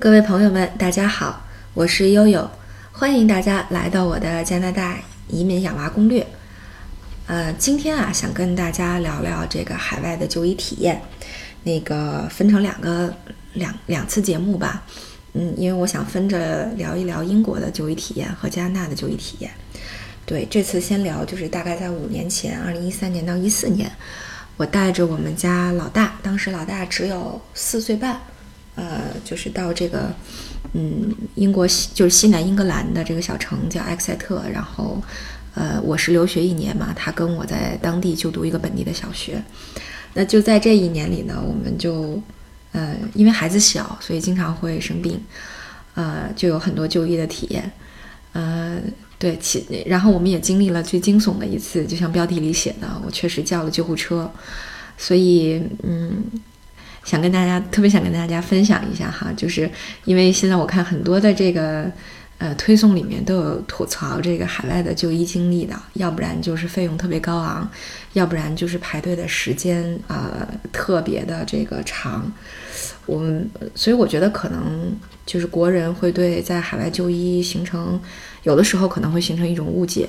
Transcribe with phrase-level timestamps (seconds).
[0.00, 2.50] 各位朋友们，大家好，我是悠悠，
[2.90, 4.96] 欢迎大家来到我的加拿大
[5.28, 6.26] 移民养娃攻略。
[7.26, 11.02] 呃，今天啊，想跟大家聊聊这个海外的就医体验，
[11.62, 13.14] 那个分成两个
[13.52, 14.82] 两两次节目吧。
[15.34, 19.50] 嗯，因为我想分着聊一聊英国的就医体验和加拿大的就医体验。
[20.24, 23.92] 对，这次先聊就是大概在五年前，二零一三年到一四年，
[24.56, 28.18] 我带着我们家老大，当时老大只有四岁半。
[28.76, 30.14] 呃，就是到这个，
[30.72, 35.02] 嗯，英国西就是西南英格兰的这个小城叫埃克塞特，然后，
[35.54, 39.42] 呃，我是留学一年嘛，他跟我在当地就读一个本地的小学，
[40.14, 42.22] 那就在这一年里呢，我们就，
[42.72, 45.20] 呃，因为孩子小，所以经常会生病，
[45.94, 47.70] 呃，就有很多就医的体验，
[48.32, 48.80] 呃，
[49.18, 54.30] 对，其然后我们也经历了最惊悚的一次，就像标题里写的，我确实叫了救护车，
[54.96, 56.24] 所以，嗯。
[57.04, 59.68] 想跟大家特别想跟大家分享一下哈，就是
[60.04, 61.90] 因为现在我看很多的这个
[62.38, 67.68] 呃推送里面都有吐槽这个海外的就医经历的，要不然就是费用特别高昂，
[68.12, 72.30] 要不然就是排队的时间呃特别的这个长。
[73.06, 74.94] 我们所以我觉得可能
[75.26, 78.00] 就是国人会对在海外就医形成
[78.44, 80.08] 有的时候可能会形成一种误解，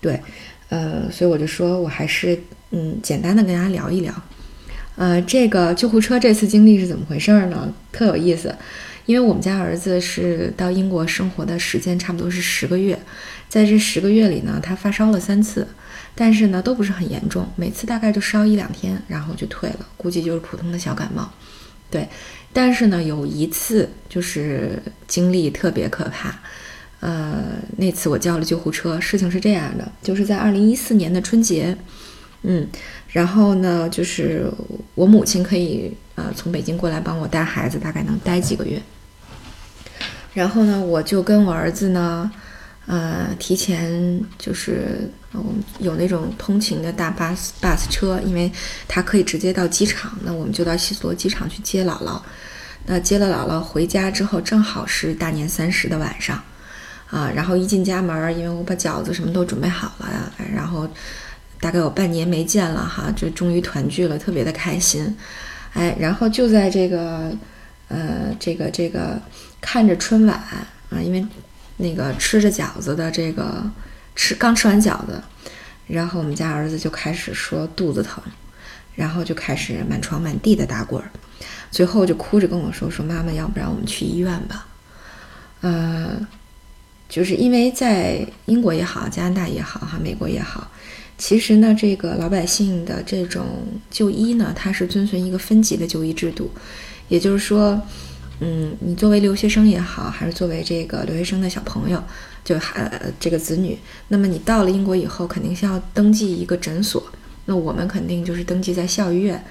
[0.00, 0.20] 对，
[0.68, 2.38] 呃，所以我就说我还是
[2.70, 4.14] 嗯简单的跟大家聊一聊。
[5.00, 7.72] 呃，这个救护车这次经历是怎么回事呢？
[7.90, 8.54] 特有意思，
[9.06, 12.98] 因为我们家儿子是到英国生活的时间差不多是十个月，
[13.48, 15.66] 在这十个月里呢，他发烧了三次，
[16.14, 21.32] 但是呢都不是很严重，每次大概就烧一两天，然后就退了，估计就是普通的小感冒。
[21.90, 22.06] 对，
[22.52, 26.38] 但是呢有一次就是经历特别可怕，
[27.00, 27.42] 呃，
[27.78, 31.74] 那次我叫了救护车，事情是这样的，就是在二零一四年的春节。
[32.42, 32.66] 嗯，
[33.12, 34.48] 然后呢，就是
[34.94, 38.80] 我母亲可以呃从北京过来帮我带孩子，大概能待几个月。
[40.32, 42.30] 然后呢，我就跟我儿子呢，
[42.86, 45.10] 呃，提前就是
[45.80, 48.48] 有那种通勤的大巴 bus 车，因为
[48.86, 52.20] 他可以直接到机场，那我们就到希斯罗机场去接姥姥。
[52.86, 56.40] 那接了姥姥回家之后，正好是大年三十的晚上，
[57.10, 60.88] 啊，然后一进家门，因为我把饺子什么都准备好了，然后。
[61.60, 65.14] 大概有半年没见了哈，就终于团聚了，特别的开心，
[65.74, 67.30] 哎，然后就在这个，
[67.88, 69.20] 呃，这个这个
[69.60, 70.66] 看着春晚啊，
[71.02, 71.24] 因为
[71.76, 73.62] 那个吃着饺子的这个
[74.16, 75.22] 吃刚吃完饺子，
[75.86, 78.22] 然后我们家儿子就开始说肚子疼，
[78.94, 81.10] 然后就开始满床满地的打滚儿，
[81.70, 84.66] 最后就哭着跟我说说妈妈，要不然我们去医院吧，
[85.60, 86.26] 呃，
[87.06, 90.70] 就是因为在英国也好，加拿大也好，哈，美国也好。
[91.20, 93.44] 其实呢，这个老百姓的这种
[93.90, 96.50] 就医呢，它是遵循一个分级的就医制度，
[97.08, 97.78] 也就是说，
[98.40, 102.02] 嗯，你作为留学生也好，还是作为这个留学生的小朋友，
[102.42, 107.04] 就还这个子女，那么你到了英国以后，肯定是要登记一个诊所。
[107.44, 109.44] 那我们肯定就是登记在校医院。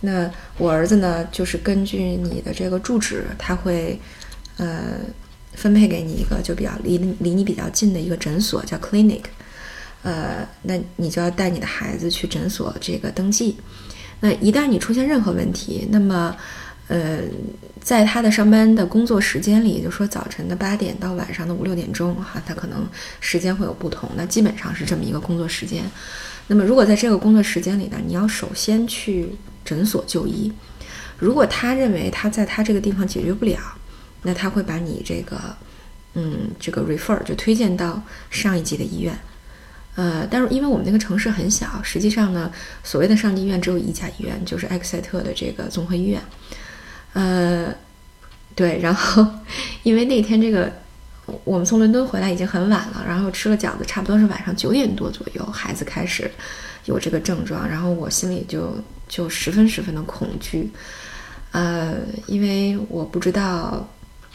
[0.00, 4.00] 那我儿子呢，就是根据你的这个住址，他会
[4.56, 4.94] 呃
[5.52, 9.24] 分配给你一个就比较离离你比较近的一个诊所，叫 clinic。
[10.02, 13.56] 呃，那你就要带你的孩子去诊所这个登记。
[14.20, 16.36] 那一旦你出现任何问题，那么，
[16.88, 17.20] 呃，
[17.80, 22.86] 在他的上班的工作时间里，也就说早晨的八点到晚上的五六点钟，哈，他可能
[23.20, 24.10] 时间会有不同。
[24.14, 25.82] 那基本上是这么一个工作时间。
[26.46, 29.30] 那么如果在这个工作时间里呢，你要首先去
[29.64, 30.52] 诊所就医。
[31.18, 33.58] 如果他认为他在他这个地方解决不了，
[34.22, 35.38] 那他会把你这个，
[36.14, 39.18] 嗯，这个 refer 就推荐到上一级的医院。
[40.00, 42.50] 呃，但是因为我们那个城市很小，实际上呢，
[42.82, 46.18] 所谓的上级医院只有一家医院，就是埃克塞特的这个综合医院。
[47.12, 47.74] 呃，
[48.54, 49.26] 对，然后
[49.82, 50.72] 因为那天这个
[51.44, 56.30] 我们从伦敦回来已经很晚了，然后吃了饺子，差不多是晚上九点多左右，孩子开始
[56.86, 60.70] 有这个症状，然后我心里就就十分十分的恐惧。
[61.52, 61.96] 呃，
[62.26, 63.86] 因为我不知道，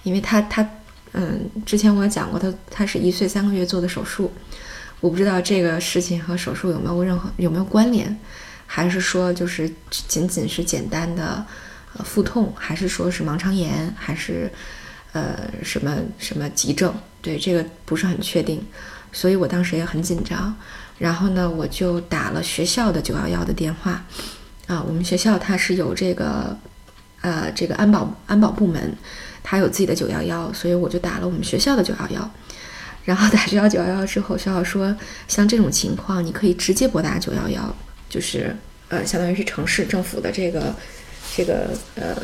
[0.03, 0.69] 因为他他
[1.13, 4.31] 嗯，之前我也讲过，他他是一岁三个月做的手术。
[5.01, 8.17] 我不知道这个事情和手术有没有任何有没有关联，
[8.65, 11.45] 还是说就是仅仅是简单的
[11.95, 14.51] 呃腹痛，还是说是盲肠炎，还是
[15.13, 16.93] 呃什么什么急症？
[17.21, 18.63] 对这个不是很确定，
[19.11, 20.55] 所以我当时也很紧张。
[20.97, 24.03] 然后呢，我就打了学校的九幺幺的电话
[24.67, 26.57] 啊，我们学校它是有这个
[27.21, 28.95] 呃这个安保安保部门，
[29.43, 32.31] 它有自己的九幺幺，所以我就打了我们学校的九幺幺。
[33.05, 34.93] 然后打学校九幺幺之后，学校说
[35.27, 37.75] 像这种情况，你可以直接拨打九幺幺，
[38.09, 38.53] 就是
[38.89, 40.75] 呃，相当于是城市政府的这个
[41.35, 42.15] 这个呃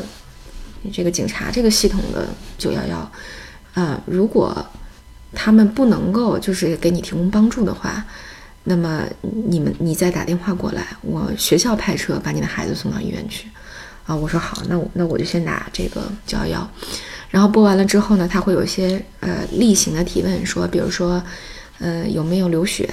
[0.92, 2.26] 这个警察这个系统的
[2.58, 3.12] 九幺幺，
[3.74, 4.66] 呃，如果
[5.32, 8.04] 他们不能够就是给你提供帮助的话，
[8.64, 9.04] 那么
[9.46, 13.46] 你们你再打电话过来，我学校派车把你的孩子送到医院去。
[14.04, 16.70] 啊，我说好，那我那我就先打这个九幺幺，
[17.32, 21.20] 然后播完了之后呢，他会有一些呃例行的提问，说比如说，
[21.80, 22.88] 呃有没有流血，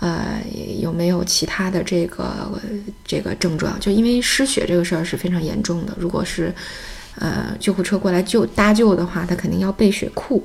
[0.00, 0.40] 呃
[0.78, 2.52] 有没有其他的这个
[3.04, 3.80] 这个症状？
[3.80, 6.54] 就因为失血这个事儿是非常严重的，如果是
[7.18, 10.44] 呃救护车过来救搭救的话，他肯定要备血库。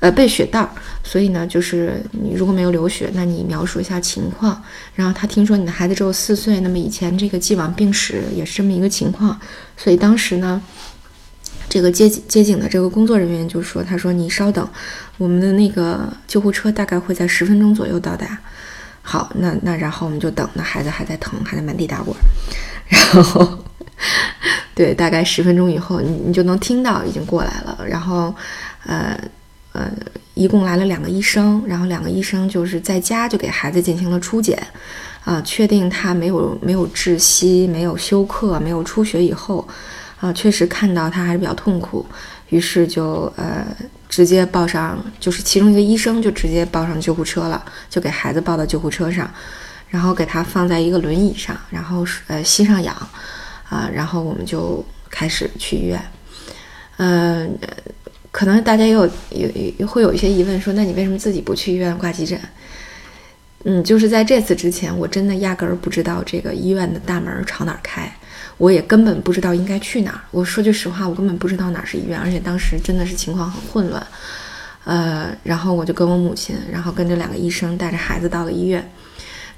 [0.00, 0.68] 呃，备血袋儿，
[1.04, 4.60] 所以呢，就是你如果没有流血，那你描述一下情况。
[4.96, 9.38] 然后他听说你的孩子只有四岁，那么以前这个既往病史也是这么一个情况，
[9.76, 10.60] 所以当时呢，
[11.72, 14.68] 这个接接警的这个工作人员就说：“他说你稍等，
[15.16, 18.38] 我们的那个救护车大概会在十分钟左右到达。”
[19.00, 22.14] 好，那那然后我们就等，那孩子还在疼，还在满地打滚，
[22.86, 23.58] 然后
[24.76, 28.34] 对，大概十分钟以后，你你就能听到已经过来了，然后
[28.84, 29.18] 呃。
[29.74, 29.90] 呃，
[30.34, 34.62] 一共来了两个医生，然后两个医生就是在家就给孩子进行了初检，
[35.24, 39.66] 啊，确定他没有没有窒息、没有休克、没有出血以后，
[40.22, 42.06] 啊，确实看到他还是比较痛苦，
[42.50, 43.66] 于是就呃
[44.08, 49.28] 直接抱上，就是其中一个医生就直接抱上救护车了，就给孩子抱到救护车上，
[49.88, 52.94] 然后给他放在一个轮椅上，然后呃吸上氧，
[53.68, 56.00] 啊，然后我们就开始去医院，
[56.98, 57.58] 嗯。
[58.34, 59.46] 可能大家也有有
[59.76, 62.40] 有会有一些疑问，说那你为什么自己不去医院挂急诊？
[63.64, 68.10] 嗯，就是在这次之前，我真的压根儿不知道这个医院的大门朝哪儿开，
[68.62, 70.20] 我也根本不知道应该去哪儿。
[70.30, 74.06] 我说句实话，我根本不知道哪儿是医院，而且当时真的是情况很混乱。
[74.84, 78.88] 呃，然后我就跟我母亲，然后跟着两个医生带着孩子到了医院。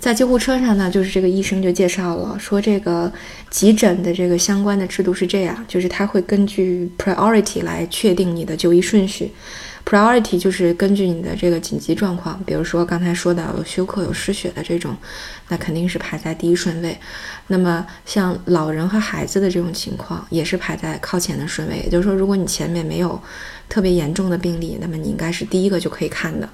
[0.05, 3.11] 在救护车上呢，就是这个医生就介绍了，说这个
[3.49, 9.33] 急诊的这个相关的制度是这样，就是他会根据 priority 来确定你的就医顺序。
[9.83, 14.95] priority 就是根据你的这个紧急状况，比如说刚才说到有休克、有失血的这种，
[15.49, 16.95] 那肯定是排在第一顺位。
[17.47, 21.79] 那么像老人和孩子的这种情况，也是排在靠前的顺位。
[21.79, 23.19] 也就是说，如果你前面没有
[23.71, 26.47] 特别严重的病例，那么你应该是第一个就可以看的。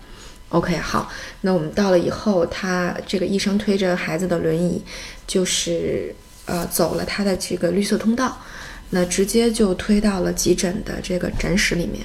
[0.50, 1.08] OK，好，
[1.42, 4.82] 那我们到了以后，他这个医生推着孩子的轮椅，
[5.24, 6.12] 就是
[6.44, 8.36] 呃走了他的这个绿色通道，
[8.90, 12.04] 那直接就推到了急诊的这个诊室里面。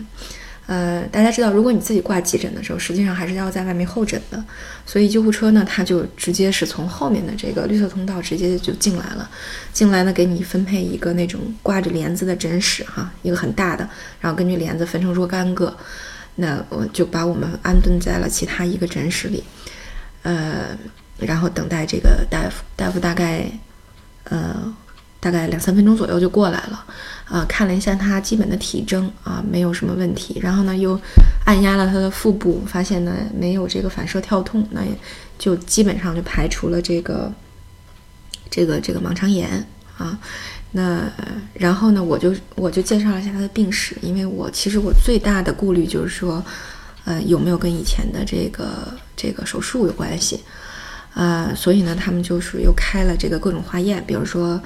[0.68, 4.44] 呃，大家知道，如果你自己挂急诊的时候，实际上还是要在外面候诊的，
[4.86, 9.28] 所以救护车呢，它就直接是从后面的这个绿色通道直接就进来了。
[9.74, 13.90] 进来呢，给你分配一个那种挂着帘子的诊室，哈，一个很大的，
[14.20, 15.76] 然后根据帘子分成若干个。
[16.36, 19.44] 那我就把我们安顿在了其他一个诊室里，
[20.24, 20.78] 呃，
[21.18, 22.64] 然后等待这个大夫。
[22.76, 23.50] 大夫大概，
[24.26, 24.76] 呃，
[25.22, 26.86] 大概两三分钟左右就过来了，
[27.26, 30.38] 啊，看了一下他基本的体征啊，没有什么问题。
[30.42, 31.00] 然后呢，又
[31.46, 34.92] 按压了他的腹部，发现呢没有这个反射跳痛，那也
[35.40, 37.32] 就基本上就排除了这个，
[38.50, 39.66] 这个这个盲肠炎
[39.98, 40.20] 啊。
[40.78, 41.10] 那
[41.54, 46.44] 然后呢，我就我就介绍了一下他的病史，因为我其实我最大的顾虑就是说，
[47.06, 50.42] 呃，有没有跟以前的这个这个手术有关系，
[51.14, 54.62] 呃，所以呢，他们就是又开了这个各种化验，比如说，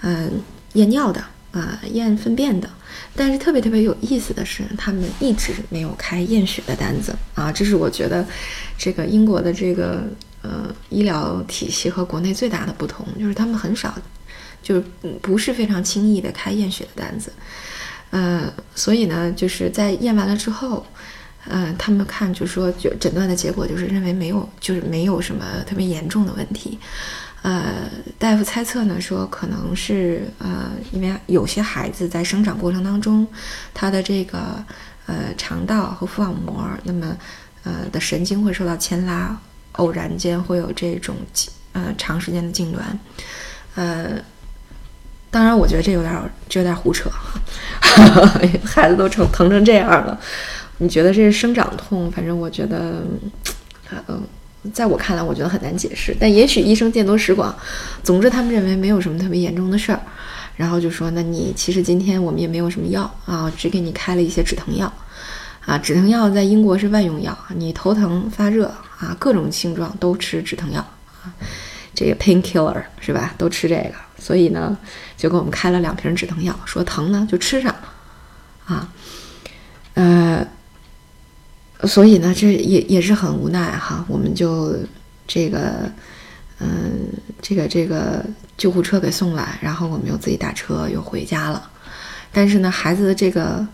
[0.00, 0.32] 嗯，
[0.72, 1.22] 验尿的
[1.52, 2.68] 啊，验粪便的，
[3.14, 8.26] 但是特别特别有意思的是，他们一直没有开验血的单子啊，这是我觉得
[8.76, 10.02] 这个英国的这个
[10.42, 13.94] 呃医疗体系和国内最大的不同，就是他们很少。
[14.62, 14.84] 就是
[15.20, 17.32] 不是非常轻易的开验血的单子，
[18.10, 20.86] 呃，所以呢，就是在验完了之后，
[21.48, 26.78] 呃，他们看就说就诊断的结果就是认为没有，就是没有什么特别严重的问题，
[27.42, 33.26] 呃，大夫猜测呢说可能是呃，因为有些孩子在生长过程当中，
[33.74, 34.64] 他的这个
[35.06, 37.16] 呃肠道和腹网膜那么
[37.64, 39.36] 呃的神经会受到牵拉，
[39.72, 41.16] 偶然间会有这种
[41.72, 42.80] 呃长时间的痉挛，
[43.74, 44.22] 呃。
[45.32, 47.10] 当然，我觉得这有点，这有点胡扯。
[48.62, 50.20] 孩子都成疼成这样了，
[50.76, 52.10] 你觉得这是生长痛？
[52.12, 53.02] 反正我觉得，
[54.08, 54.22] 嗯，
[54.74, 56.14] 在我看来，我觉得很难解释。
[56.20, 57.54] 但也许医生见多识广，
[58.02, 60.00] 总之他们认为没有什么特别严重的事儿，
[60.56, 64.92] 然后就说：“那你其实今天我们也没有什么药啊，只给你开了一些止疼药
[65.64, 65.78] 啊。
[65.78, 68.66] 止疼药在英国是万用药，你头疼发热
[68.98, 70.80] 啊，各种性状都吃止疼药
[71.22, 71.32] 啊。”
[71.94, 73.34] 这个 painkiller 是吧？
[73.36, 73.92] 都吃这个，
[74.22, 74.78] 所以呢，
[75.16, 77.74] 就给我们开了两瓶止疼药，说疼呢就吃上，
[78.64, 78.88] 啊，
[79.94, 80.46] 呃，
[81.82, 84.76] 所以呢，这也也是很无奈哈，我们就
[85.26, 85.90] 这个，
[86.60, 87.08] 嗯，
[87.40, 88.24] 这个这个
[88.56, 91.68] 救护车给送来，然后我们又自己打车又回家了，
[92.30, 93.66] 但是呢，孩子的这个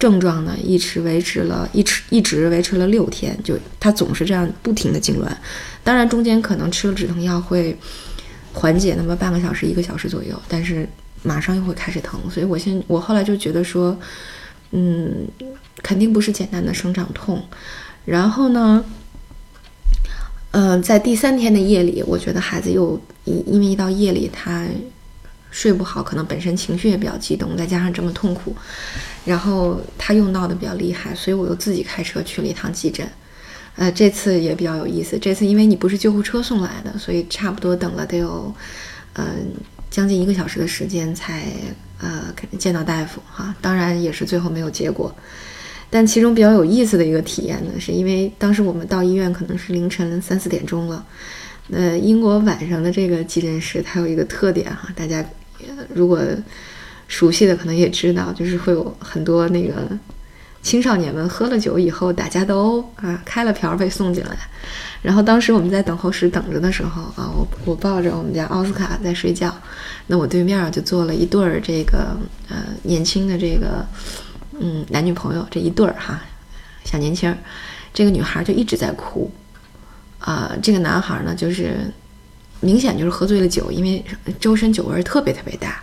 [0.00, 5.28] 症状呢，一直维持了一直一直维持了六天，就他总是这样不停的痉挛。
[5.84, 7.76] 当然中间可能吃了止疼药会
[8.52, 10.88] 缓解那么半个小时一个小时左右，但是
[11.22, 12.20] 马上又会开始疼。
[12.30, 13.98] 所以我现我后来就觉得说，
[14.72, 15.26] 嗯，
[15.82, 17.42] 肯定不是简单的生长痛。
[18.04, 18.84] 然后呢？
[20.54, 24.66] 嗯，在第三天的夜里，我觉得孩子又因因为一到夜里他
[25.50, 28.54] 睡不好，可能本身情绪也比较激动，再加上这么痛苦，
[29.24, 33.08] 然后他又闹得比较厉害，所以我又自己开车去了一趟急诊。
[33.76, 38.54] 呃，这次也比较有意思，这次因为你不是救护车送来的，所以差不多等了得有
[39.14, 39.24] 嗯
[39.90, 41.44] 将近一个小时的时间才
[41.98, 45.14] 呃见到大夫哈，当然也是最后没有结果。
[45.88, 51.04] 但其中比较有意思的一个体验呢，是因为当时我们到医院可能是凌晨三四点钟了。
[51.70, 55.24] 呃，英国晚上的这个急诊室它有一个特点哈，大家
[55.94, 56.20] 如果
[57.08, 59.86] 熟悉的可能也知道，就是会有很多那个
[60.62, 64.36] 青少年们喝了酒以后打架斗殴啊，开了瓢被送进来。
[65.02, 69.54] 然后当时我们在等候室等着的时候啊，我我抱着我们家奥斯卡在睡觉，
[70.06, 72.16] 那我对面就坐了一对儿这个
[72.48, 73.84] 呃年轻的这个。
[74.64, 76.22] 嗯，男女朋友这一对儿哈，
[76.84, 77.36] 小年轻儿，
[77.92, 79.28] 这个女孩就一直在哭，
[80.18, 81.90] 啊，这个男孩呢，就是
[82.60, 84.04] 明显就是喝醉了酒，因为
[84.38, 85.82] 周身酒味儿特别特别大，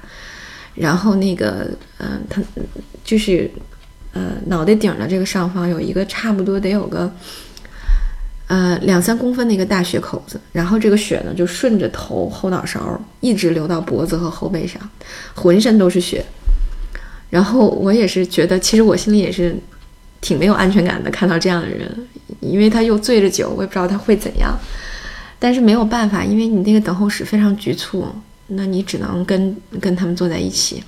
[0.75, 1.67] 然后那个，
[1.97, 2.41] 嗯，他
[3.03, 3.51] 就是，
[4.13, 7.11] 呃，脑袋顶的这个上方有一个差不多得有个，
[8.47, 14.81] 呃，两三公分的一个大血口子，然后这个血呢就顺着头后脑勺一直流到脖子和后背上，
[15.35, 16.25] 浑身都是血。
[17.29, 19.55] 然后我也是觉得，其实我心里也是
[20.19, 21.11] 挺没有安全感的。
[21.11, 22.07] 看到这样的人，
[22.39, 24.57] 因为他又醉着酒，我也不知道他会怎样。
[25.37, 28.07] 但是没有办法，因为你那个等候室非常局促，
[28.47, 30.83] 那你只能跟跟他们坐在一起。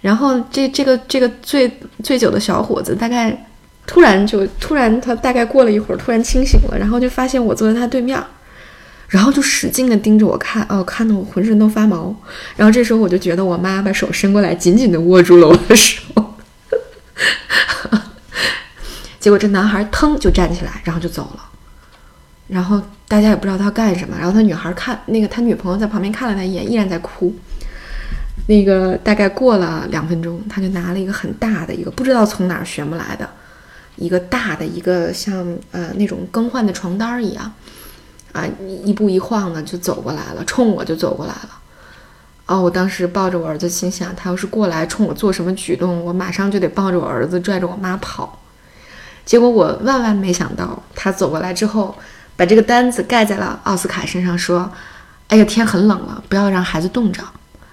[0.00, 1.70] 然后这这个这个醉
[2.02, 3.46] 醉酒的小伙子，大概
[3.86, 8.22] 突然就突然他大概过了一会儿，突然清醒了，然后就发现我坐在他对面。
[9.08, 12.14] 然后就使劲的盯着我看，哦，看得我浑身都发毛。
[12.54, 16.00] 然后这时候我就觉得我妈把手伸过来，紧紧的握住了我的手。
[19.18, 21.44] 结果这男孩腾就站起来，然后就走了。
[22.46, 24.16] 然后大家也不知道他干什么。
[24.16, 27.34] 然后他女孩看那个他女朋友在旁边看了他一眼，依然在哭。
[28.46, 33.28] 那个大概过了两分钟，他就拿了一个很大的一个不知道从哪儿选不来的
[33.96, 37.52] 一个大的一个像呃那种更换的床单一样。
[38.32, 38.46] 啊，
[38.84, 41.50] 一步一晃的就走过来了，冲我就走过来了。
[42.46, 48.38] 哦，我当时抱着我儿子，心想他要是过来冲我做什么举动，我马上就得抱着我儿子拽着我妈跑。
[49.24, 51.92] 结果我万万没想到，他走过来之后，
[52.36, 54.70] 把这个单子盖在了奥斯卡身上，说
[55.26, 57.20] ：“哎呀，天很冷了，不要让孩子冻着。”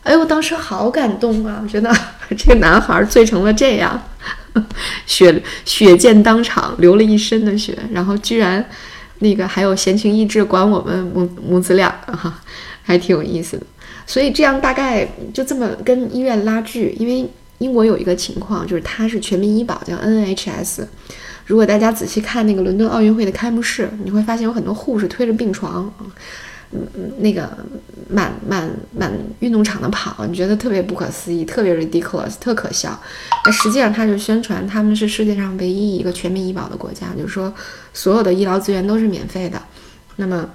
[0.08, 1.60] 哎呦，我当时好感动啊！
[1.62, 1.94] 我觉得
[2.38, 4.02] 这个男孩醉成了这样，
[5.06, 8.66] 血血溅当场，流了一身的血，然后居然。
[9.20, 12.40] 那个还有闲情逸致管我们母母子俩哈，
[12.84, 13.66] 还挺有意思的。
[14.06, 20.86] 所以这样大概就这么跟医院拉锯，因为英国有一个情况，就是它是全民医保，叫 NHS。
[21.48, 25.92] 如果大家仔细看那个伦敦奥运会的开幕式，你会发现有很多护士推着病床。
[26.72, 27.50] 嗯嗯，那个
[28.10, 33.00] 满满满运动场的跑，你觉得特别不可思议，特别 ridiculous，特可笑。
[33.46, 37.54] 那实际上他就宣传他们是世界上唯一一个全民医保的国家，就是说
[37.94, 39.62] 所有的医疗资源都是免费的。
[40.18, 40.50] 那么，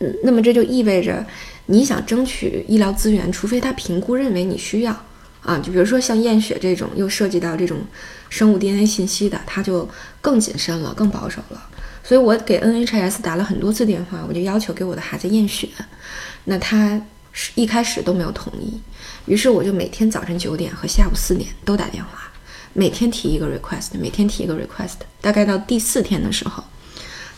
[0.00, 1.24] 嗯，那么这就意味着
[1.66, 5.04] 你想争取医疗资源，除非他评估认为你需要
[5.42, 7.78] 啊，就比如说像验血这种又涉及到这种
[8.28, 9.88] 生物 DNA 信息的，他就
[10.20, 11.62] 更谨慎了，更保守了。
[12.04, 15.68] 所以我给 NHS 打了很多次电话，我就要求给我的孩子验血，
[16.44, 18.80] 那他是一开始都没有同意，
[19.26, 22.30] 于是我就每天早晨九点和下午四点都打电话，
[22.72, 26.64] 每天提一个 request，每天提一个 request，大概到第四天的时候，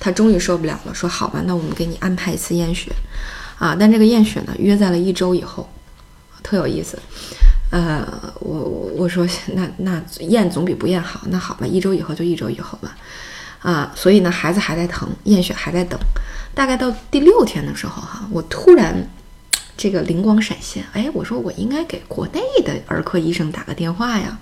[0.01, 2.91] 他终于受不了了，说好吧，那我们给你安排一次验血，
[3.59, 5.69] 啊，但这个验血呢约在了一周以后，
[6.43, 6.99] 特有意思，
[7.71, 8.07] 呃，
[8.41, 8.59] 我
[8.97, 12.97] 我说那那验总比不验好，那好吧，一周以后就一周以后吧。
[13.65, 15.99] 啊，所以呢，孩子还在疼，验血还在等，
[16.55, 18.95] 大概到第六天的时候，哈，我突然
[19.75, 24.39] 这个灵光闪现，哎，我说我应该给国内的儿科医生打个电话呀。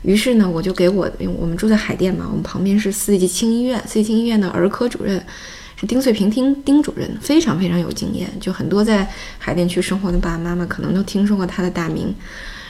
[0.00, 1.06] 于是呢，我就给我，
[1.38, 5.22] 我们住在海淀嘛，我们旁边是四季青医院，四季青医院的儿科主任
[5.76, 9.06] 是丁翠平丁丁主任，非常非常有经验，就很多在
[9.38, 12.14] 海淀区生活的爸爸妈妈可能都听说过他的大名。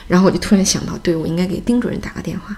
[0.09, 2.57] 然后我就突然想到，对我应该给丁主任打个电话。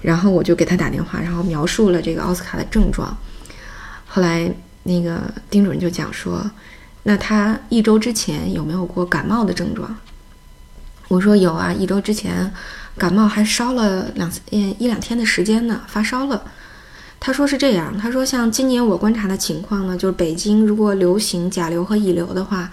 [0.00, 3.16] 然后我就给他打电话，然后描述了这个奥斯卡的症状。
[4.06, 4.50] 后来
[4.82, 6.50] 那个丁主任就讲说，
[7.02, 9.96] 那他一周之前有没有过感冒的症状？
[11.08, 12.50] 我说有啊，一周之前
[12.96, 16.42] 感冒还烧了两嗯一两天的时间呢，发烧了。
[17.20, 22.70] 他说是这样，他说像今年我观察的情况呢，就是北京如果流行甲流和乙流的话，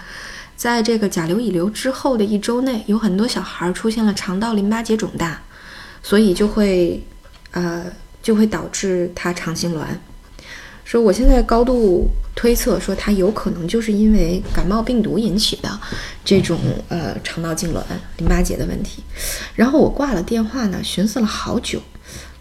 [0.55, 5.39] 在这个甲流乙流之后的一周内，有很多小孩出现了肠道淋巴结肿大，
[6.01, 7.03] 所以就会
[7.51, 7.85] 呃
[8.21, 9.85] 就会导致他肠痉挛。
[10.83, 15.79] 说我现在高度推测说他有可能就是因为感冒病毒引起的
[16.25, 17.81] 这种呃肠道痉挛、
[18.17, 19.01] 淋巴结的问题。
[19.55, 21.81] 然后我挂了电话呢，寻思了好久。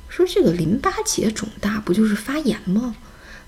[0.09, 2.97] 说这个淋巴结肿大不就是发炎吗？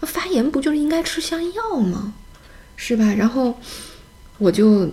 [0.02, 2.14] 发炎不就是应该吃消炎药吗？
[2.76, 3.12] 是吧？
[3.14, 3.58] 然后
[4.38, 4.90] 我就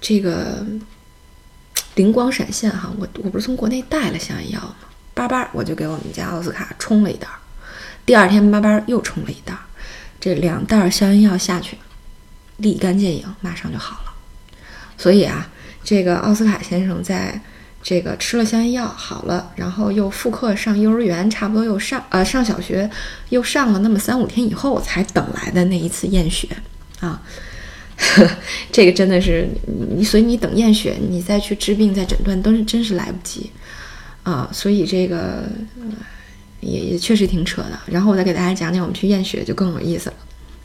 [0.00, 0.64] 这个
[1.98, 4.76] 灵光闪现哈，我我不是从国内带了消炎药吗？
[5.14, 7.26] 叭叭我就给我们家奥斯卡冲了一袋，
[8.06, 9.52] 第二天叭叭又冲了一袋，
[10.20, 11.76] 这两袋消炎药下去，
[12.58, 14.12] 立竿见影，马上就好了。
[14.96, 15.48] 所以啊，
[15.82, 17.40] 这个奥斯卡先生在。
[17.80, 22.90] 这个吃了消炎药好了，然后又复课上幼儿园，差不多又上呃上小学，
[23.28, 26.48] 又上了那么三五天以后才等来的那一次验血
[26.98, 27.22] 啊，
[27.98, 28.28] 呵
[28.72, 29.48] 这个真的是
[29.96, 33.50] 你，所以你等验血，你再去治病再诊断都是真是来不及
[34.22, 35.44] 啊，所以这个
[36.60, 37.78] 也也确实挺扯的。
[37.86, 40.16] 然后我再给大家讲讲我们去验血就更有意思了。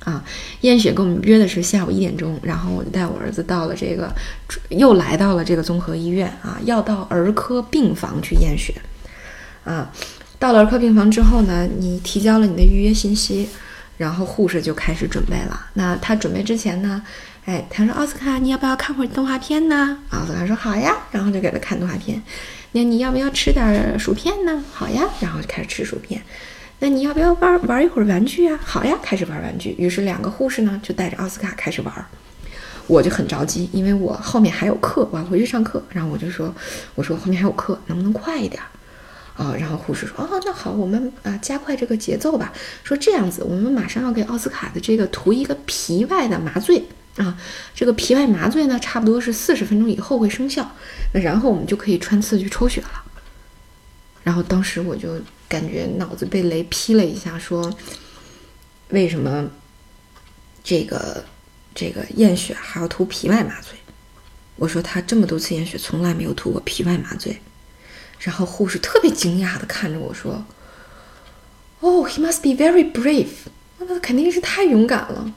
[0.06, 0.22] 啊，
[0.62, 4.14] 验血跟我们约的是下午一点钟，然后我就带我儿子到了这个，
[4.70, 8.74] 又来到了这个综合医院啊，要到儿科病房去验血。
[9.64, 9.90] 啊，
[10.38, 13.48] 到了儿科病房之后呢，你提交了你的预约信息，
[13.98, 15.68] 然后护士就开始准备了。
[15.74, 17.02] 那他准备之前呢，
[17.46, 19.98] 哎，他说奥斯卡，你要不要看会儿动画片呢？
[20.10, 22.22] 奥斯卡说好呀，然后就给他看动画片。
[22.72, 24.64] 那你要不要吃点薯片呢？
[24.74, 26.22] 好呀，然后就开始吃薯片。
[26.80, 28.60] 那你要不要玩玩一会儿玩具啊？
[28.66, 29.76] 好呀，开始玩玩具。
[29.78, 32.06] 于是两个护士呢就带着奥斯卡开始玩，
[32.88, 35.82] 我就很着急，因为我后面还有课，我要回去上课。
[35.92, 36.54] 然后我就说，
[36.96, 38.62] 我说后面还有课，能不能快一点？
[39.36, 42.54] 啊，然后护士说，哦，那好，我们啊加快这个节奏吧。
[42.84, 46.84] 说这样子，我们马上要给奥斯卡的这个涂一个皮外的麻醉
[47.18, 47.38] 啊，
[47.74, 50.72] 这个皮外麻醉呢，差不多是四十分钟以后会生效。
[51.14, 53.04] 那然后我们就可以穿刺去抽血了。
[54.24, 55.20] 然后当时我就。
[55.50, 57.72] 感觉脑子被雷劈了一下，说
[58.90, 59.48] 为什么
[60.64, 61.24] 这个
[61.76, 63.78] 这个验血还要涂皮外麻醉？
[64.56, 67.40] 我说他这么多次验血从来没有涂过皮外麻醉。
[68.24, 70.46] 然后护士特别惊讶的看着我说
[71.82, 73.28] ：“哦，he must be very brave，
[73.78, 75.34] 那他肯定是太勇敢了。”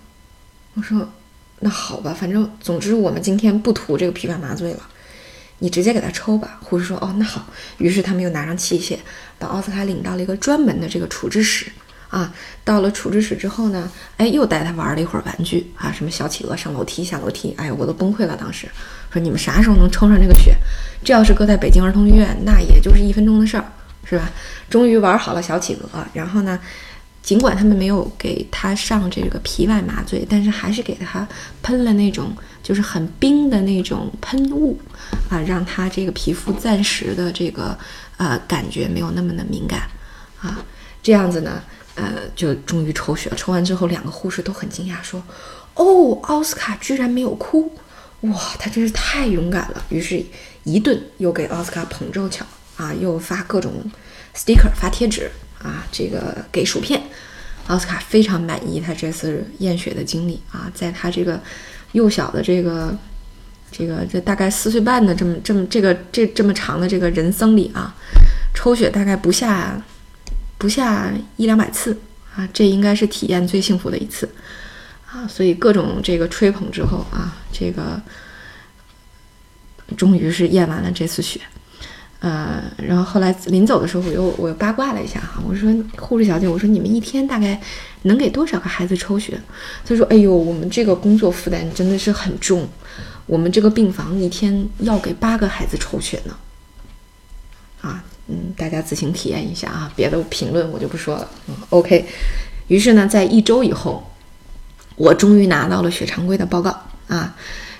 [0.74, 1.12] 我说
[1.60, 4.88] ：“那好吧，反正总之我们今天不涂这个皮管麻醉了。”
[5.58, 6.60] 你直接给他抽吧。
[6.62, 7.46] 护士说：“哦，那好。”
[7.78, 8.98] 于是他们又拿上器械，
[9.38, 11.72] 把奥斯卡领到了一个专门的这个处置室。
[12.08, 12.32] 啊，
[12.64, 17.54] 到了处置室之后呢，哎，又带他玩了一会儿玩具啊，什么小企鹅上楼梯、下楼梯。
[17.56, 18.36] 哎，我都崩溃了。
[18.36, 18.68] 当时
[19.12, 20.56] 说你们啥时候能抽上这个血？
[21.04, 23.64] 这要是搁在北京儿童医院，那也就是一分钟的事儿，
[24.04, 24.30] 是吧？
[24.68, 26.58] 终于玩好了小企鹅，然后呢？
[27.22, 31.26] 尽管他们没有给他上这个皮外麻醉，但是还是给他
[31.60, 34.78] 喷了那种就是很冰的那种喷雾，
[35.28, 37.76] 啊，让他这个皮肤暂时的这个
[38.16, 39.90] 呃感觉没有那么的敏感，
[40.40, 40.62] 啊，
[41.02, 41.60] 这样子呢，
[41.96, 43.36] 呃，就终于抽血了。
[43.36, 45.20] 抽完之后，两个护士都很惊讶，说
[45.74, 47.72] ：“哦，奥斯卡居然没有哭，
[48.20, 50.24] 哇，他真是太勇敢了。”于是，
[50.62, 53.72] 一顿又给奥斯卡捧着巧啊，又发各种
[54.34, 55.28] sticker 发贴纸。
[55.58, 57.02] 啊，这个给薯片，
[57.66, 61.40] 奥斯卡非常满意他这次验血的经历啊，在他这个
[61.92, 62.94] 幼小的这个
[63.72, 67.92] 这个这大概四岁半的这么这么这个这这么长的这个人生里啊，
[68.54, 69.82] 抽血大概不下
[70.58, 71.98] 不下一两百次
[72.34, 74.28] 啊，这应该是体验最幸福的一次
[75.06, 78.00] 啊，所以各种这个吹捧之后啊，这个
[79.96, 81.40] 终于是验完了这次血。
[82.20, 87.60] 呃，然后后来临走的时候，我又我又八卦了一下哈，我说护士小姐，我说你们一天大概
[88.02, 89.38] 能给多少个孩子抽血？
[89.84, 92.66] 她说，哎呦，我们这个工作负担真的是很重，
[93.26, 96.36] 我们这个病房一天要给八个孩子抽血呢。
[97.82, 101.28] 啊，嗯，大家自行体验一下啊，别的评论我就不说了。
[101.48, 102.04] 嗯，OK。
[102.68, 104.04] 于是呢，在一周以后，
[104.96, 106.76] 我终于拿到了血常规的报告
[107.08, 107.36] 啊。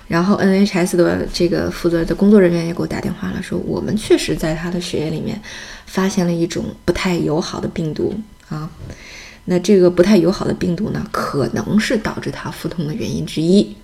[0.07, 5.41] 然后 NHS 的这个负责的工作人员也给我打电话了，说我们确实在他的血液里面
[5.85, 8.69] 发现了一种不太友好的病毒啊。
[9.43, 13.75] 那这个不太友好的病毒呢，可能是导致他腹痛的原因之一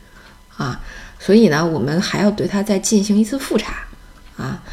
[0.56, 0.80] 啊。
[1.19, 3.86] 所以呢，我们还要对他再进行一次复查
[4.38, 4.63] 啊，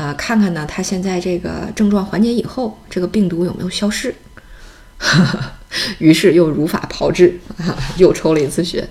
[0.00, 4.14] 呃，看看呢他现在这个症状缓解以后，这个病毒有没有消失。
[5.98, 8.88] 于是又如法炮制啊，又抽了一次血。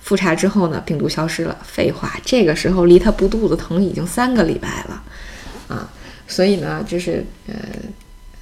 [0.00, 1.56] 复查之后呢，病毒消失了。
[1.62, 5.02] 废话，这个时候离他不肚子疼已经三个礼拜了，
[5.68, 5.88] 啊，
[6.26, 7.54] 所以呢，就是呃，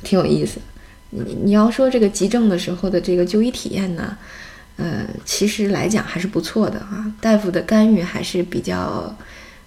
[0.02, 0.58] 挺有意思。
[1.10, 4.16] 你你要说这个急症的时候的这个就医体验呢，
[4.76, 9.14] 呃，其实来讲还是不错的啊，大夫的干预还是比较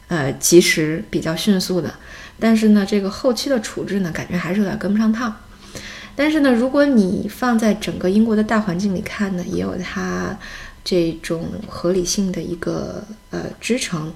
[0.08, 1.94] 呃及时、比较迅速的。
[2.40, 5.36] 但是呢，这个后期的处置呢，感觉还是有点跟不上趟。
[6.16, 10.38] 但是呢，如果你放在整个英国的大环境里看呢，也有它
[10.84, 14.12] 这种合理性的一个呃支撑，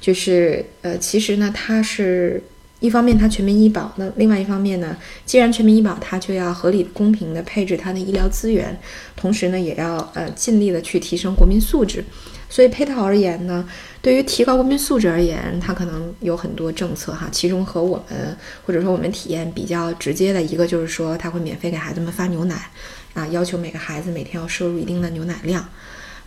[0.00, 2.42] 就是呃，其实呢，它是
[2.80, 8.78] 一方面它全民医保，那另外一方面呢，既然全民医保，它就要合理公平的配置它的医疗资源，
[9.14, 12.04] 同时呢，也要呃尽力的去提升国民素质。
[12.52, 13.66] 所以配套而言呢，
[14.02, 17.26] 对于提高国民素质而言，它可能有很多政策哈。
[17.32, 18.36] 其中和我们
[18.66, 22.70] 或者说我们体验比较直接的一个就是说，它会免费给孩子们发牛奶，
[23.14, 25.66] 啊，要求每个孩子每天要摄入一定的牛奶量，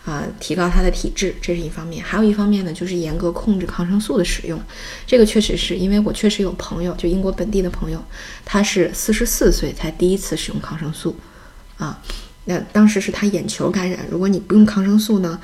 [0.04, 2.04] 啊，提高他的体质，这是一方面。
[2.04, 4.60] 还有一方面呢，就是严格控制抗生素的使用。
[5.06, 8.04] 这个确实是因为我确实有朋友，就英国本地的朋友，
[8.44, 11.14] 他是四十四岁才第一次使用抗生素，
[11.78, 12.02] 啊，
[12.46, 15.40] 那当时是他眼球感染，如果你不用抗生素呢？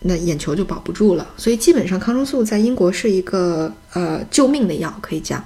[0.00, 5.42] 那眼球就保不住了，所以基本上抗生素在英国是一个呃救命的药，可以讲，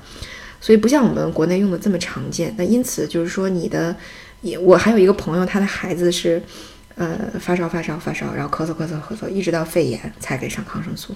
[0.60, 2.52] 所以不像我们国内用的这么常见。
[2.58, 3.94] 那因此就是说，你的
[4.42, 6.42] 也我还有一个朋友，他的孩子是
[6.96, 11.14] 呃发烧发烧发烧，然后咳嗽咳嗽咳嗽，一直到肺炎才给上抗生素。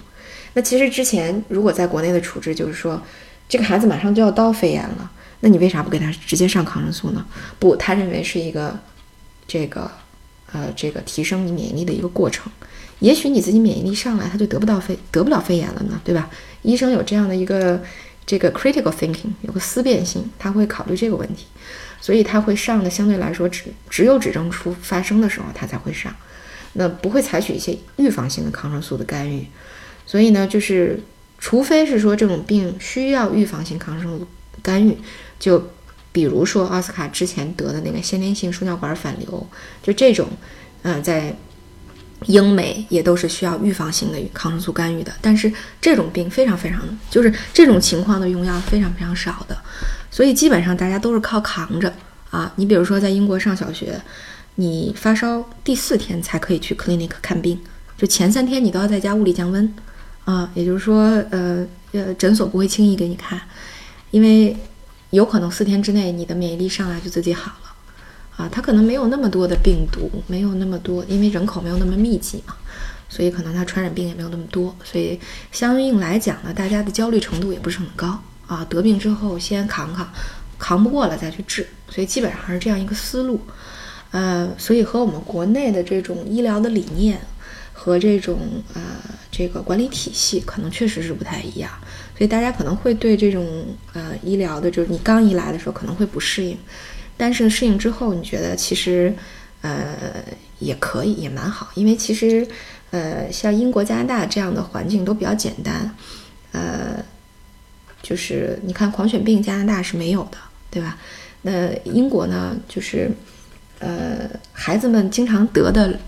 [0.53, 2.99] 那其实之前如果在国内的处置就是说，
[3.49, 7.23] 这个孩子马上就要到肺炎了，那你为啥不给他直接上抗生素呢？
[7.59, 8.79] 不，他认为是一个
[9.45, 9.91] 这个
[10.51, 12.49] 呃这个提升你免疫力的一个过程。
[12.99, 16.29] 也许你自己免疫力上来，他就得不到肺得不了肺炎了呢，对吧？
[16.61, 17.81] 医生有这样的一个
[18.25, 21.45] 这个 critical thinking，有个思辨性，他会考虑这个问题，
[21.99, 26.15] 所以他会上的相对来说只只有指证出发生的时候他才会上，
[26.73, 29.45] 那不会采取一些预防性的抗生素的干预。
[30.05, 30.99] 所以呢，就是
[31.37, 34.25] 除非是说这种病需要预防性抗生素
[34.63, 34.97] 干预，
[35.37, 35.69] 就
[36.13, 39.45] 比如说奥斯卡之前得的那个先天性输尿管反流，
[39.83, 40.29] 就这种，
[40.83, 41.35] 嗯，在。
[42.27, 49.57] 英美也都是需要预防性的抗生素干预的，但是这种病非常非常，就是这种情况的用药非常非常少的，
[50.09, 51.93] 所以基本上大家都是靠扛着
[52.31, 52.51] 啊。
[52.55, 53.99] 你比如说在英国上小学，
[54.55, 57.59] 你发烧第四天才可以去 clinic 看病，
[57.97, 59.73] 就前三天你都要在家物理降温
[60.23, 63.39] 啊，也就是说，呃呃，诊所不会轻易给你看，
[64.11, 64.55] 因为
[65.11, 67.74] 有可能四天之内你的免疫力上来就自己好了。
[68.37, 72.53] 啊，它可能没有那么多的病毒，没有那么多，因为人口没有那么密集嘛，
[73.07, 75.17] 所以可能它传染病也没有那么多，所以
[75.51, 78.65] 相应来讲呢，大家的焦虑程度也不是很高啊。
[78.69, 80.11] 得病之后先扛扛，
[80.59, 83.39] 扛不过了再去治，所以基本上是这样一个思路。
[84.11, 87.19] 呃，所以和我们国内的这种医疗的理念
[87.71, 88.39] 和这种
[88.73, 88.81] 呃
[89.31, 91.71] 这个管理体系可能确实是不太一样，
[92.17, 96.57] 所以大家可能会对这种呃医疗的，就是你刚一来的时候可能会不适应。
[97.17, 99.13] 但是适应之后，你觉得其实，
[99.61, 99.95] 呃，
[100.59, 101.69] 也可以，也蛮好。
[101.75, 102.47] 因为其实，
[102.91, 105.95] 呃，像英国、加拿大这样的环境都比较简单，
[106.51, 107.03] 呃，
[108.01, 110.37] 就是你看狂犬病，加拿大是没有的，
[110.69, 110.97] 对吧？
[111.43, 113.11] 那英国呢，就是，
[113.79, 115.99] 呃，孩子们经常得的，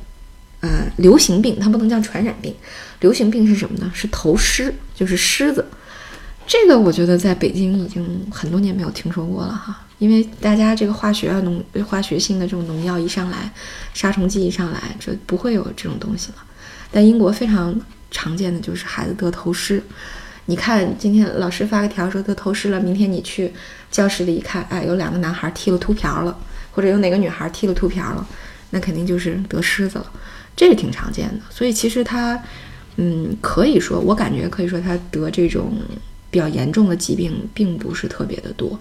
[0.61, 2.53] 呃，流行病，它不能叫传染病。
[2.99, 3.91] 流行病是什么呢？
[3.93, 5.63] 是头虱，就是虱子。
[6.47, 9.85] 这个我觉得在北京已经很多年没有听说过了哈。
[9.99, 13.51] 因为大家这个化学啊农化学性的这种农药一上来，
[13.93, 16.35] 杀虫剂一上来，就不会有这种东西了。
[16.91, 17.79] 但英国非常
[18.11, 19.81] 常见的就是孩子得头虱。
[20.45, 23.51] 你看今天老师发个条说得头虱了，明天你去
[23.91, 26.37] 教室里一看，哎，有两个男孩剃了秃瓢了，
[26.71, 28.25] 或者有哪个女孩剃了秃瓢了，
[28.69, 30.11] 那肯定就是得虱子了。
[30.55, 31.41] 这是挺常见的。
[31.49, 32.41] 所以其实他，
[32.95, 35.73] 嗯，可以说我感觉可以说他得这种
[36.29, 38.79] 比较严重的疾病并不是特别的多。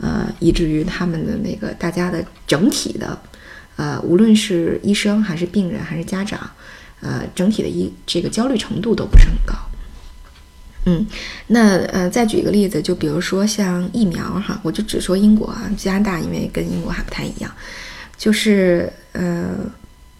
[0.00, 3.16] 呃，以至于他们的那个大家的整体的，
[3.76, 6.50] 呃，无论是医生还是病人还是家长，
[7.00, 9.54] 呃，整体的医这个焦虑程度都不是很高。
[10.84, 11.06] 嗯，
[11.46, 17.48] 那呃，再举一个例子，就比如说像疫苗哈，我就只说英国啊，加拿大因为跟英国还不太一样，
[18.16, 19.54] 就是呃，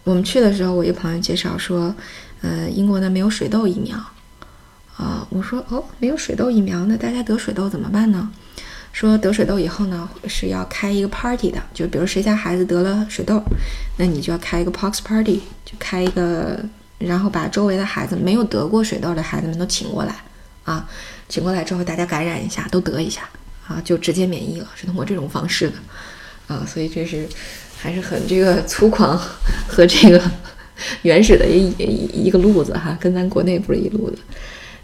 [0.05, 1.93] 我们去的时候，我一朋友介绍说，
[2.39, 3.97] 呃，英国呢没有水痘疫苗
[4.97, 8.31] 啊，我说哦，没有水痘疫苗，那大家得水痘怎么办呢？
[8.91, 13.41] 说得水痘以后呢，是要开一个 party 的，就比如谁家孩子得了水痘，
[13.97, 16.63] 那你就要开一个 pox party，就开一个，
[16.99, 20.15] 然后把周围的孩子没有得过水痘的孩子们都请过来
[20.63, 20.87] 啊，
[21.27, 23.27] 请过来之后大家感染一下，都得一下
[23.67, 25.75] 啊，就直接免疫了，是通过这种方式的
[26.47, 27.27] 啊，所以这是
[27.75, 29.17] 还是很这个 粗犷
[29.67, 30.21] 和这个
[31.01, 31.73] 原始的一
[32.13, 34.19] 一个路子哈，跟咱国内不是一路子。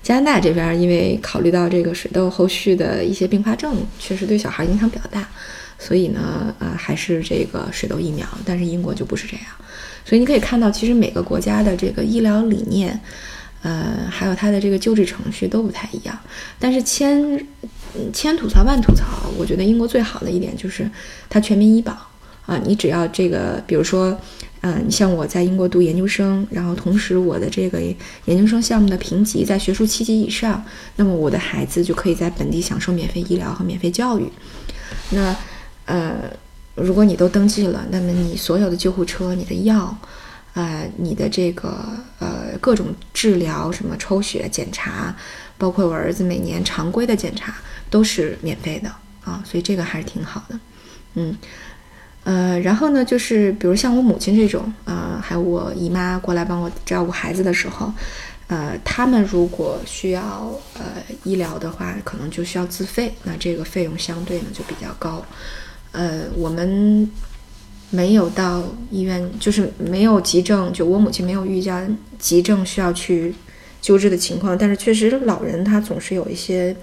[0.01, 5.27] 加拿大这边因为考虑到这个水痘后续的一些并发症，确实对小孩影响比较大，
[5.77, 8.25] 所以呢，呃，还是这个水痘疫苗。
[8.45, 9.45] 但是英国就不是这样，
[10.05, 12.99] 所以你可以看到，其实每个国家的这个医疗理念，
[13.62, 16.17] 呃，还有它的这个救治程序都不太一样。
[16.57, 17.45] 但是千
[18.13, 20.89] 千吐槽万吐槽，我觉得英国最好的一点就是
[21.29, 22.08] 它全民医保
[22.49, 24.19] 啊，你只要这个，比如说。
[24.62, 27.79] 嗯，你像我在英国读研究生，然后同时我的这个
[28.25, 30.62] 研究生项目的评级在学术七级以上，
[30.97, 34.29] 那么我的孩子就可以在本地享受免费医疗和免费教育。
[35.12, 35.33] 那
[35.85, 36.13] 呃，
[36.75, 39.97] 如果你都登记了，那么你所有的救护车、你的药，
[40.55, 41.85] 呃，你的这个
[42.19, 45.15] 呃各种治疗，什么抽血检查，
[45.57, 47.55] 包括我儿子每年常规的检查
[47.89, 48.89] 都是免费的
[49.23, 50.59] 啊，所以这个还是挺好的，
[51.13, 51.33] 嗯。
[52.29, 57.91] 呃，然后呢，就是比如像我母亲这种，呃，还有我姨妈过来帮我照顾孩子的时候，
[58.45, 60.83] 呃，他们如果需要呃
[61.23, 65.25] 医疗的话，可能就需要自费，那这个费用相对呢就比较高。
[65.91, 67.09] 呃，我们
[67.89, 73.33] 没有到医院，就是没有急症，就我母亲没有遇见急症需要去
[73.81, 76.75] 救治的情况，但是确实老人他总是有一些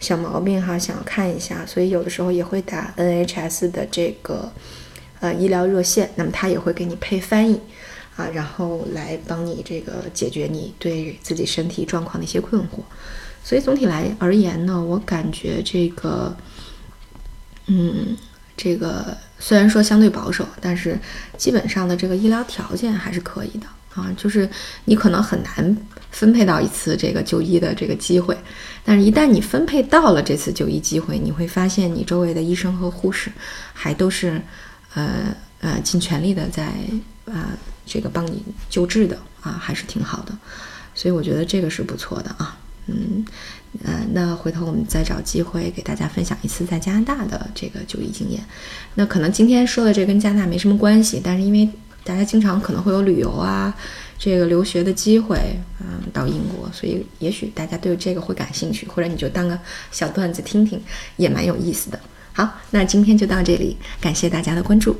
[0.00, 4.50] 小毛病哈，想要看一下，所以有的时候也会打 NHS 的这个。
[5.20, 7.60] 呃，医疗热线，那么他也会给你配翻译，
[8.14, 12.78] 啊，然后来帮你这个解决你对自己身体状况的一些困惑。
[13.42, 16.36] 所以总体来而言呢，我感觉这个，
[17.66, 18.16] 嗯，
[18.56, 20.96] 这个虽然说相对保守，但是
[21.36, 24.14] 基本上的这个医疗条件还是可以的啊。
[24.16, 24.48] 就是
[24.84, 25.76] 你可能很难
[26.12, 28.38] 分配到一次这个就医的这个机会，
[28.84, 33.32] 但是一旦你分配到了这次就医机会，你会发现你周围的医生和护士
[33.72, 34.40] 还都是。
[34.98, 36.72] 呃呃，尽全力的在
[37.26, 37.50] 啊，
[37.86, 40.36] 这个帮你救治的啊，还是挺好的，
[40.94, 42.56] 所以我觉得这个是不错的啊，
[42.86, 43.24] 嗯
[43.84, 48.42] 呃，那回头我们再找机会给大家分享一次在加拿大的这个就医经验。
[48.94, 51.68] 那可能今天说的这跟加拿大没什么关系，但是因为
[52.02, 53.74] 大家经常可能会有旅游啊，
[54.18, 55.36] 这个留学的机会，
[55.80, 59.58] 嗯，到英国，所以也许大家对这个会感兴趣，或者你就当个
[59.90, 60.80] 小段子听听，
[61.16, 62.00] 也蛮有意思的。
[62.38, 64.96] 好，那今天就到这里，感谢大家的关注。